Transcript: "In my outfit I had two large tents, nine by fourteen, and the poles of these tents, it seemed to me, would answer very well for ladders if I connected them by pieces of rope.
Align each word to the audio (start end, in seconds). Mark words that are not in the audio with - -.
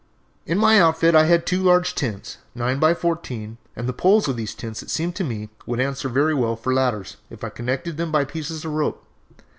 "In 0.47 0.57
my 0.57 0.81
outfit 0.81 1.13
I 1.13 1.25
had 1.25 1.45
two 1.45 1.61
large 1.61 1.93
tents, 1.93 2.39
nine 2.55 2.79
by 2.79 2.95
fourteen, 2.95 3.59
and 3.75 3.87
the 3.87 3.93
poles 3.93 4.27
of 4.27 4.35
these 4.35 4.55
tents, 4.55 4.81
it 4.81 4.89
seemed 4.89 5.15
to 5.17 5.23
me, 5.23 5.49
would 5.67 5.79
answer 5.79 6.09
very 6.09 6.33
well 6.33 6.55
for 6.55 6.73
ladders 6.73 7.17
if 7.29 7.43
I 7.43 7.49
connected 7.49 7.97
them 7.97 8.11
by 8.11 8.25
pieces 8.25 8.65
of 8.65 8.71
rope. 8.71 9.05